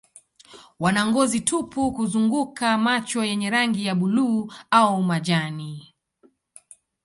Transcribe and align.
Wana 0.79 1.05
ngozi 1.07 1.39
tupu 1.41 1.91
kuzunguka 1.95 2.67
macho 2.77 3.25
yenye 3.25 3.49
rangi 3.49 3.85
ya 3.85 3.95
buluu 3.95 4.51
au 4.71 5.03
majani. 5.03 5.95